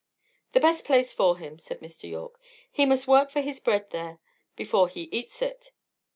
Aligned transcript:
"The 0.53 0.59
best 0.59 0.83
place 0.83 1.13
for 1.13 1.37
him," 1.37 1.59
said 1.59 1.79
Mr. 1.79 2.09
Yorke. 2.09 2.39
"He 2.71 2.87
must 2.87 3.07
work 3.07 3.29
for 3.29 3.39
his 3.39 3.59
bread, 3.59 3.91
there, 3.91 4.17
before 4.55 4.87
he 4.87 5.03
eats 5.11 5.43
it." 5.43 5.73